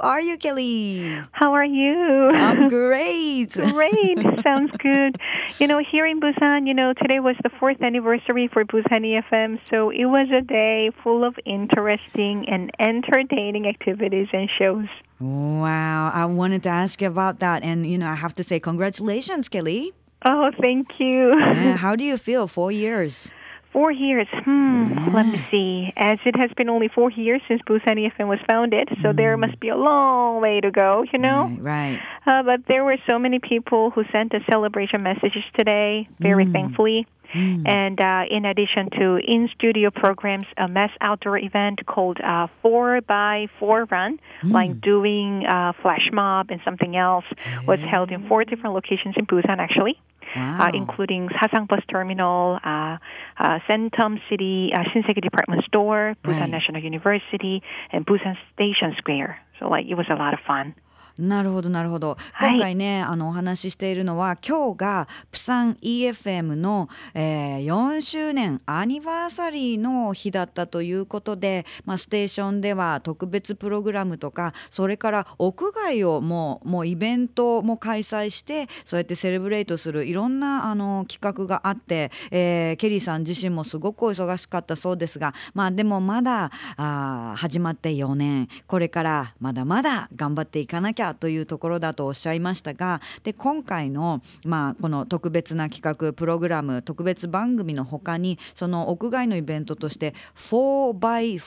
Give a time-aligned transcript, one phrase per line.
[0.00, 1.18] are you, Kelly?
[1.32, 2.28] How are you?
[2.30, 3.52] I'm great.
[3.72, 4.18] great.
[4.42, 5.16] Sounds good.
[5.58, 9.58] You know, here in Busan, you know, today was the fourth anniversary for Busan EFM,
[9.70, 14.88] so it was a day full of interesting and entertaining activities and shows.
[15.18, 16.10] Wow.
[16.12, 17.62] I wanted to ask you about that.
[17.62, 19.94] And, you know, I have to say congratulations, Kelly.
[20.22, 21.32] Oh, thank you.
[21.38, 22.46] Yeah, how do you feel?
[22.46, 23.30] Four years.
[23.76, 24.26] Four years.
[24.32, 25.12] Hmm.
[25.12, 25.92] Let me see.
[25.98, 29.60] As it has been only four years since Busan EFM was founded, so there must
[29.60, 31.54] be a long way to go, you know?
[31.60, 32.00] Right.
[32.26, 37.06] Uh, but there were so many people who sent us celebration messages today, very thankfully.
[37.34, 43.02] And uh, in addition to in studio programs, a mass outdoor event called uh, 4
[43.02, 47.26] by 4 Run, like doing uh, flash mob and something else,
[47.66, 50.00] was held in four different locations in Busan actually.
[50.34, 50.66] Wow.
[50.66, 52.98] Uh, including Sasang Bus Terminal, uh,
[53.38, 56.50] uh, Centum City, uh, Shinseki Department Store, Busan Right.
[56.50, 59.38] National University, and Busan Station Square.
[59.58, 60.74] So, like, it was a lot of fun.
[61.18, 62.16] なるほどなるほど。
[62.32, 62.52] はい。
[62.52, 101.40] 今回ね、あのお話ししているのは今日がプサン EFM の、えー4周年アニバーサリーの日だったということで、まあ、ステーションでは特別プログラムとかそれから屋外をもうもうイベントも開催してそうやってセレブレイトするいろんなあの企画があって、えーケリーさん自身もすごくお忙しかったそうですがまあでもまだあー始まって4年これからまだまだ頑張っていかなきゃというところだとおっしゃいましたがで今回の、まあ、この特別な企画プログラム特別番組の他にその屋外のイベントとして 4x4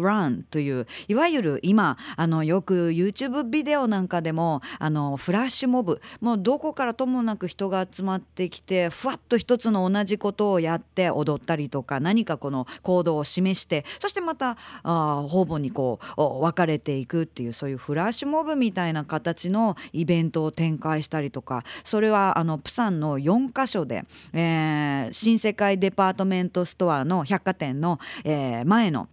[0.00, 29.08] Run といういわゆる今あのよく YouTube ビデオなんかでもあのフラッシュモブもうどこからともなく人が集まってきてふわっと一つの同じことをやって踊ったりとか何かこの行動を示してそしてまたあ方々にこう分かれていくっていうそういうフラッシュモブみたいな形のイベントを展開したりとかそれはあのプサンの4カ所で、えー新世界デパートメントストアの百貨店の、えー前の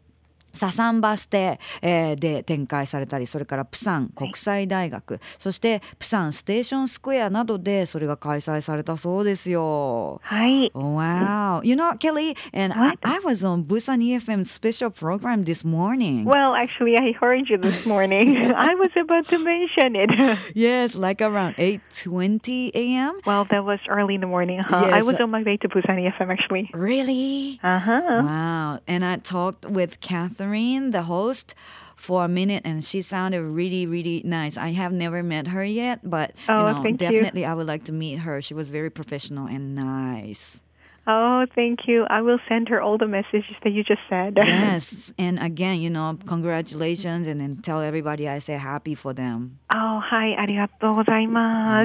[0.58, 10.20] ササンバス停、えーで展開されたりそれからプサン国際大学、そしてプサンステーションスクエアなどでそれが開催されたそうですよ。
[10.24, 10.72] はい。
[10.74, 11.62] Wow.
[11.64, 12.96] You know, Kelly, and I?
[13.04, 16.26] I was on Busan EFM special program this morning.
[16.26, 18.36] Well, actually, I heard you this morning.
[18.56, 20.10] I was about to mention it.
[20.56, 23.20] yes, like around 8.20 a.m.
[23.26, 24.78] well, that was early in the morning, huh?
[24.78, 25.06] I Yes.
[25.06, 26.70] was on my way to Busan EFM, actually.
[26.74, 27.60] Really?
[27.64, 28.02] Uh huh.
[28.24, 28.80] Wow.
[28.88, 30.47] And I talked with Catherine,
[30.92, 31.54] the host,
[31.96, 34.56] for a minute and she sounded really, really nice.
[34.56, 37.10] I have never met her yet, but Oh, you know, thank you.
[37.12, 38.42] definitely I would like to meet her.
[38.42, 40.62] She was very professional and nice.
[41.07, 42.07] Oh, thank you.
[42.09, 44.35] I will send her all the messages that you just said.
[44.37, 45.13] yes.
[45.19, 49.59] And again, you know, congratulations and then tell everybody I say happy for them.
[49.75, 51.85] oh, はい、ありがとうございま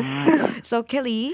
[0.62, 0.76] す。
[0.76, 1.32] So Kelly、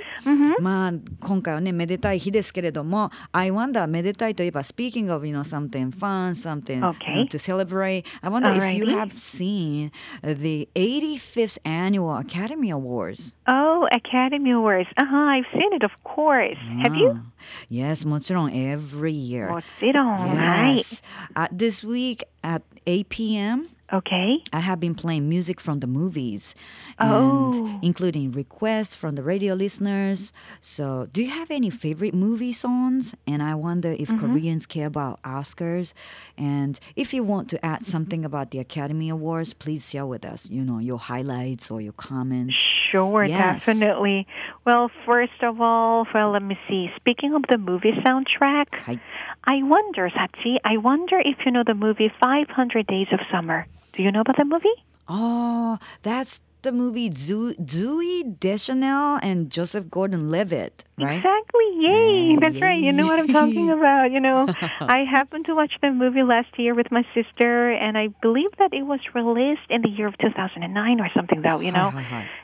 [0.61, 7.15] まあ今回はねめでたい日ですけれども I wonder めでたいといえば speaking of you know something fun something Okay.
[7.15, 8.97] you know, to celebrate I wonder if you Alrighty.
[8.97, 9.91] have seen
[10.21, 14.87] the 85th annual Academy Awards Oh, Academy Awards.
[14.97, 15.17] Uh huh.
[15.17, 16.57] I've seen it, of course.
[16.83, 17.19] Have you?
[17.37, 17.37] Ah,
[17.69, 20.17] Yes もちろん every year もちろん。
[20.17, 20.77] はい。
[20.77, 21.03] Yes
[21.35, 23.69] uh, This week at 8 p.m.
[23.91, 24.41] Okay.
[24.51, 26.55] I have been playing music from the movies,
[26.99, 27.53] Oh.
[27.53, 30.33] and including requests from the radio listeners.
[30.61, 33.13] So, do you have any favorite movie songs?
[33.27, 34.19] And I wonder if Mm-hmm.
[34.33, 35.93] Koreans care about Oscars.
[36.39, 40.49] And if you want to add something about the Academy Awards, please share with us.
[40.49, 42.57] You know your highlights or your comments.
[42.90, 43.64] Sure, Yes.
[43.66, 44.26] definitely.
[44.64, 46.90] Well, first of all, well, let me see.
[46.96, 48.98] Speaking of the movie soundtrack, はい。
[49.44, 53.66] I wonder, Sachi, I wonder if you know the movie 500 Days of Summer.
[53.92, 54.68] Do you know about the movie?
[55.08, 61.16] Oh, that's the movie Zo- Zooey Deschanel and Joseph Gordon-Levitt, right?
[61.18, 61.64] Exactly.
[61.80, 62.36] Yay.
[62.40, 62.82] That's right.
[62.82, 64.10] You know what I'm talking about.
[64.10, 64.48] You know,
[64.80, 68.72] I happened to watch the movie last year with my sister, and I believe that
[68.74, 71.60] it was released in the year of 2009 or something, though.
[71.60, 71.92] You know,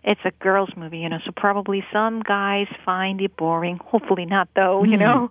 [0.04, 3.78] it's a girls' movie, you know, so probably some guys find it boring.
[3.84, 5.30] Hopefully not, though, you know.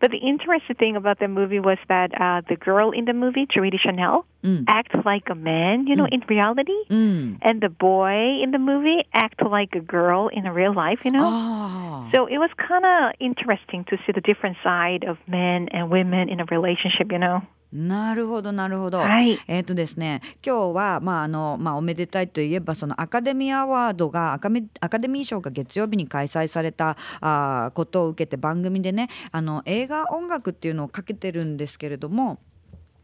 [0.00, 3.46] But the interesting thing about the movie was that uh, the girl in the movie,
[3.50, 4.26] Trudy Chanel,
[4.66, 6.78] acts like a man, you know, in reality.
[6.90, 7.38] Mm.
[7.42, 11.10] And the boy in the movie act like a girl in a real life, you
[11.10, 11.28] know.
[11.30, 12.10] Ah.
[12.14, 16.28] So it was kind of interesting to see the different side of men and women
[16.28, 17.42] in a relationship, you know.
[17.72, 18.98] なるほどなるほど。
[18.98, 32.38] はいえっ、とですね今日はまああのまあおめでたいといえばそのアカデミーアワードがアカメアカデミー賞が月曜日に開催されたあーことを受けて番組でねあの映画音楽っていうのをかけてるんですけれども、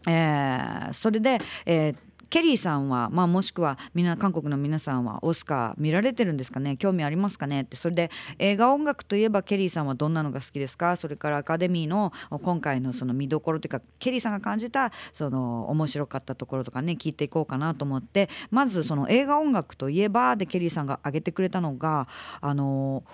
[0.06, 1.96] えーそれで、えー
[2.30, 6.76] ケリーさんは、まあ、もしくはみんな韓国の皆さんはオスカー見られてるんですかね？
[6.76, 7.60] 興味ありますかね？
[7.60, 7.76] って。
[7.76, 8.10] それで
[8.40, 10.96] 映画音楽といえばケリーさんはどんなのが好きですか？
[10.96, 12.12] それからアカデミーの
[12.42, 18.28] 今回のその見どころというかケリーさんが感じたその面白かったところとかね聞いていこうかなと思って。
[18.50, 22.08] まずその映画音楽といえばでケリーさんが挙げてくれたのが
[22.40, 23.04] あの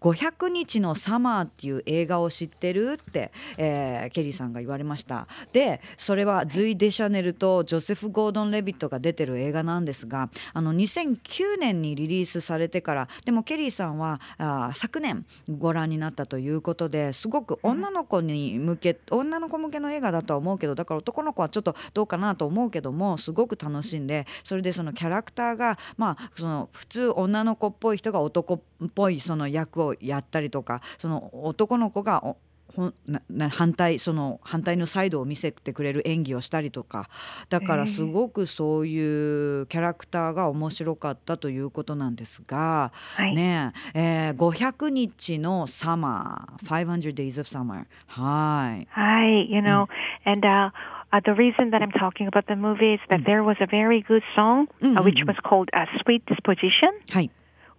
[0.00, 5.26] 500日のサマーっていう映画を知ってるって、えーケリーさんが言われました。
[5.52, 28.60] でそれはズイ・デシャネルとジョセフ・ゴードン・レビットが出てる映画なんですがあの2009年にリリースされてからでもケリーさんはあー昨年ご覧になったということですごく女の子に向け女の子向けの映画だとは思うけどだから男の子はちょっとどうかなと思うけどもすごく楽しんでそれでそのキャラクターがまあその普通女の子っぽい人が男っ
[28.94, 32.36] ぽいその役をやったりとかその男の子がお
[32.74, 37.08] ほんなな反対その反対のサイドを見せてくれる演技をしたりとか
[37.48, 48.88] だからすごくそういうキャラクターが面白かったということなんですが、はいねええー500日のサマー500 days of summer はい。
[48.92, 49.86] Hi, you know,
[50.24, 50.70] and uh,
[51.12, 54.02] uh, the reason that I'm talking about the movie is that there was a very
[54.02, 57.30] good song uh, which was called uh, "Sweet Disposition." はい。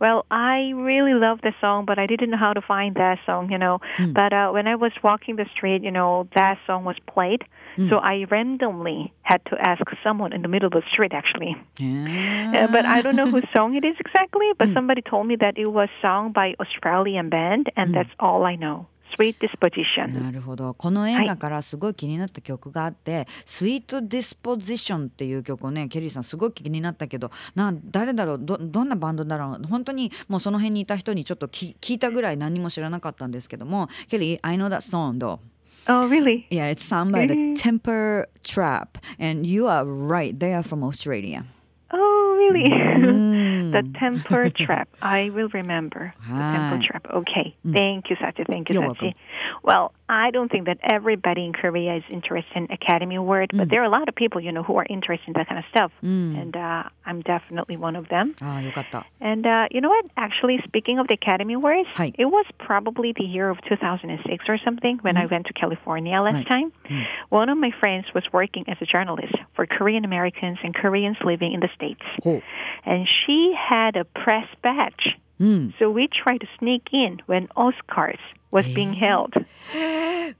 [0.01, 3.51] Well, I really love the song, but I didn't know how to find that song,
[3.53, 3.75] you know.
[4.19, 7.41] But uh, when I was walking the street, you know, that song was played.
[7.89, 11.55] So I randomly had to ask someone in the middle of the street, actually.
[11.79, 15.35] へー Uh, but I don't know whose song it is exactly, but somebody told me
[15.37, 18.87] that it was sung by Australian band, and that's all I know.
[19.17, 20.21] Sweet Disposition.
[20.23, 35.39] なるほどこの映画からすごい気になった曲があって「Sweet Disposition」っていう曲をねケリーさんすごい気になったけどな誰だろうどどんなバンドだろう本当にもうその辺にいた人にちょっとき聞いたぐらい何も知らなかったんですけどもケリー I know that song どう
[35.87, 36.45] Oh, really?
[36.51, 41.43] Yeah, it's sung by the Temper Trap and you are right, they are from Australia
[41.91, 42.69] Oh, really?
[43.71, 43.93] Mm.
[43.93, 44.89] the temper trap.
[45.01, 46.13] I will remember.
[46.27, 47.05] The temper trap.
[47.13, 47.55] Okay.
[47.71, 48.45] Thank you, Sachi.
[48.47, 49.01] Thank you, You're Sachi.
[49.01, 49.13] welcome.
[49.63, 53.59] Well, I don't think that everybody in Korea is interested in Academy Award, mm.
[53.59, 55.59] but there are a lot of people, you know, who are interested in that kind
[55.59, 55.91] of stuff.
[56.03, 56.41] Mm.
[56.41, 58.35] And uh, I'm definitely one of them.
[58.41, 58.61] Ah,
[59.21, 60.05] and uh, you know what?
[60.17, 62.11] Actually, speaking of the Academy Awards, Hi.
[62.17, 65.21] it was probably the year of 2006 or something when mm.
[65.21, 66.47] I went to California last right.
[66.47, 66.73] time.
[66.89, 67.05] Mm.
[67.29, 71.53] One of my friends was working as a journalist for Korean Americans and Koreans living
[71.53, 72.01] in the States.
[72.25, 72.41] Oh.
[72.85, 75.17] And she had a press badge.
[75.39, 75.73] Mm.
[75.79, 78.19] So we tried to sneak in when Oscars
[78.51, 79.33] was being held.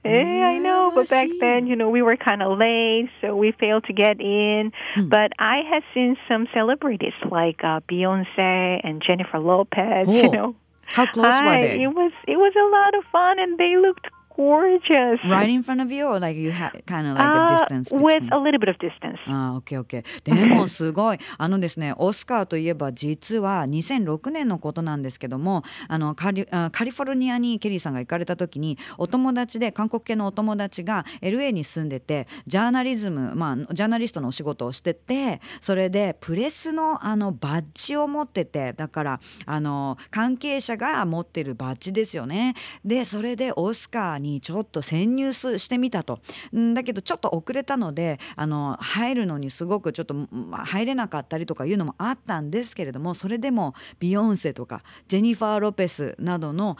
[0.04, 3.52] Eh, I know, but back then, you know, we were kind of late, so we
[3.52, 4.72] failed to get in.
[5.04, 10.08] But I had seen some celebrities like uh, Beyonce and Jennifer Lopez.
[10.08, 11.82] Oh, You know, How close were Hi, they?
[11.84, 15.20] It was it was a lot of fun, and they looked gorgeous.
[15.28, 17.90] Right in front of you or like you had kind of like a Uh, distance
[17.92, 19.18] with a little bit of distance.
[19.26, 20.34] ああ、オッケーオッケー。
[20.34, 21.18] でもすごい。
[21.38, 42.54] あのですね、オスカーといえば実は2006年のことなんですけども、あのカリあカリフォルニアにケリーさんが行かれた時に、お友達で韓国系のお友達が LA に住んでて、ジャーナリズム、まあジャーナリストのお仕事をしてて、それでプレスのあのバッジを持ってて、だからあの関係者が持ってるバッジですよね。
[42.84, 46.20] で、それでオスカーにちょっと潜入してみたと。
[46.56, 56.76] んだけどちょっと遅れたのであの入るのにすごくちょっと、ま、入れなかったりとかいうのもあったんですけれどもそれでもビヨンセとかジェニファー・ロペスなどの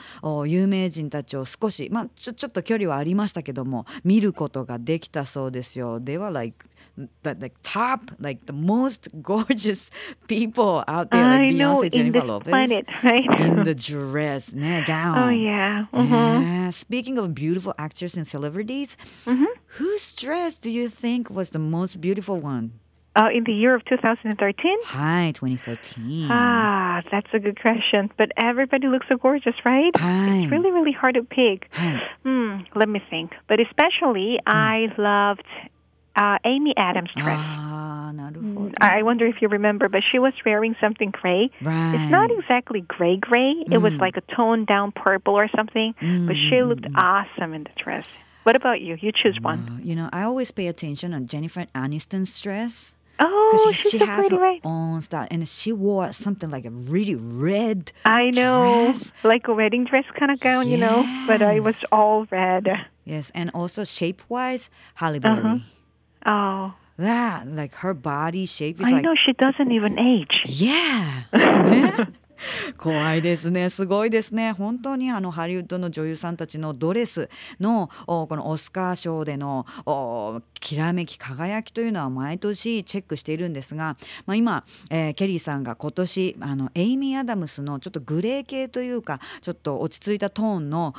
[0.46, 6.00] 有名人たちを少し、まあ、ちょちょっと距離はありましたけども見ることができたそうですよ。
[6.00, 9.90] They were like the, the top, like the most gorgeous
[10.28, 13.40] people out there, like I Beyonce, know, Jennifer in Lopez, planet, right?
[13.40, 15.18] in the dress, yeah, gown.
[15.18, 15.86] Oh yeah.
[15.92, 16.42] Mm-hmm.
[16.42, 16.70] yeah.
[16.70, 18.96] Speaking of beautiful actors and celebrities,
[19.26, 19.44] mm-hmm.
[19.66, 22.80] whose dress do you think was the most beautiful one?
[23.14, 24.78] Uh, in the year of 2013?
[24.84, 26.28] Hi, 2013.
[26.30, 28.10] Ah, that's a good question.
[28.16, 29.92] But everybody looks so gorgeous, right?
[29.96, 30.36] Hi.
[30.38, 31.68] It's really, really hard to pick.
[32.24, 33.32] Hmm, let me think.
[33.48, 34.40] But especially, mm.
[34.46, 35.42] I loved
[36.16, 37.38] uh, Amy Adams dress.
[37.40, 41.50] Ah, mm, I wonder if you remember, but she was wearing something gray.
[41.60, 41.94] Right.
[41.94, 43.52] It's not exactly gray gray.
[43.66, 43.82] It mm.
[43.82, 45.94] was like a toned down purple or something.
[46.00, 46.26] Mm.
[46.26, 46.68] But she mm.
[46.68, 48.06] looked awesome in the dress.
[48.42, 48.98] What about you?
[49.00, 49.80] You choose one.
[49.84, 52.94] You know, I always pay attention on Jennifer Aniston's dress.
[53.20, 54.60] Oh, she, she so has pretty, her right?
[54.64, 57.92] own style, and she wore something like a really red.
[58.04, 59.12] I know, dress.
[59.22, 60.72] like a wedding dress kind of gown, yes.
[60.72, 61.24] you know.
[61.28, 62.66] But it was all red.
[63.04, 65.38] Yes, and also shape-wise, Halle Berry.
[65.38, 65.58] Uh-huh.
[66.26, 70.42] Oh, That, like her body shape is I like know she doesn't even age.
[70.46, 71.24] Yeah!
[71.32, 71.92] ね
[72.76, 90.94] 怖いですねすごいですね本当にあのハリウッドの女優さんたちのドレスのおこのオスカー賞でのおきらめき輝きというのは毎年チェックしているんですが、まあ、今、えーケリーさんが今年あのエイミー・アダムスのちょっとグレー系というかちょっと落ち着いたトーンの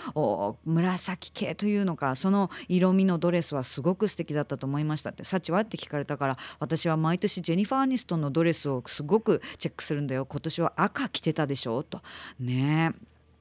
[0.66, 10.26] 紫系というのかその色味のドレスはすごく素敵だったと思いましたって「サチは?」って聞かれたから私は毎年ジェニファー・アニストンのドレスをすごくチェックするんだよ。
[10.26, 11.84] 今年は赤着てたでしょ？
[11.84, 12.02] と。
[12.40, 12.94] ね。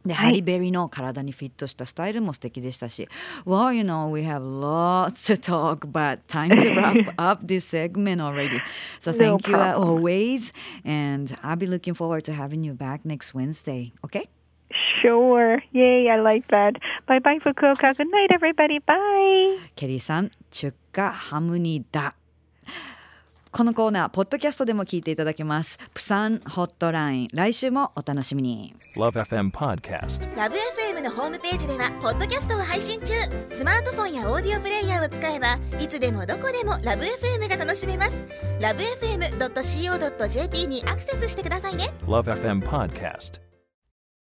[0.06, 3.10] で、はいハリベリーの体にフィットしたスタイルも素敵でしたし
[3.46, 8.22] Well, you know, we have lots to talk but time to wrap up this segment
[8.22, 8.62] already
[9.02, 9.90] So No thank you as problem.
[9.90, 10.54] always
[10.86, 14.30] and I'll be looking forward to having you back next Wednesday Okay?
[15.02, 15.62] Sure.
[15.72, 16.74] Yay, I like that.
[17.08, 17.96] Bye bye, Fukuoka.
[17.96, 18.80] Good night, everybody.
[18.80, 19.60] Bye.
[19.76, 22.16] ケリーさん、チュッカハムニダ。
[23.53, 25.79] このコーナー、ポッドキャストでも聞いていただけます。
[25.93, 28.75] プサンホットライン、来週もお楽しみに。
[28.97, 30.35] Love FM Podcast.
[30.35, 33.13] ラブ f m のホームページではポッドキャストを配信中
[33.51, 38.25] スマートフォンやオーディオプレイヤーを使えばいつでもどこでもラブ f m が楽しめます
[38.59, 43.52] ラブ FM.co.jp にアクセスしてくださいね Love FM Podcast.